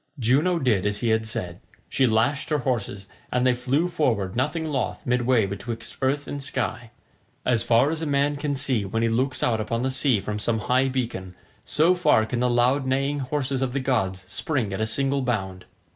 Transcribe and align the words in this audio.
Juno 0.17 0.57
did 0.57 0.87
as 0.87 1.01
he 1.01 1.09
had 1.09 1.27
said. 1.27 1.59
She 1.87 2.07
lashed 2.07 2.49
her 2.49 2.57
horses, 2.57 3.07
and 3.31 3.45
they 3.45 3.53
flew 3.53 3.87
forward 3.87 4.35
nothing 4.35 4.65
loth 4.65 5.05
midway 5.05 5.45
betwixt 5.45 5.95
earth 6.01 6.27
and 6.27 6.41
sky. 6.41 6.89
As 7.45 7.61
far 7.61 7.91
as 7.91 8.01
a 8.01 8.07
man 8.07 8.35
can 8.37 8.55
see 8.55 8.83
when 8.83 9.03
he 9.03 9.09
looks 9.09 9.43
out 9.43 9.61
upon 9.61 9.83
the 9.83 9.91
sea 9.91 10.19
from 10.19 10.39
some 10.39 10.61
high 10.61 10.87
beacon, 10.87 11.35
so 11.65 11.93
far 11.93 12.25
can 12.25 12.39
the 12.39 12.49
loud 12.49 12.87
neighing 12.87 13.19
horses 13.19 13.61
of 13.61 13.73
the 13.73 13.79
gods 13.79 14.23
spring 14.27 14.73
at 14.73 14.81
a 14.81 14.87
single 14.87 15.21
bound. 15.21 15.65